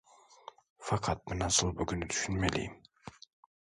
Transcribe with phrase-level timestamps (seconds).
[0.77, 2.83] Fakat ben asıl bugünü düşünmeliyim.